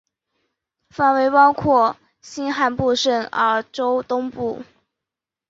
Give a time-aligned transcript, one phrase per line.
[0.89, 4.63] 范围包括新罕布什尔州东部。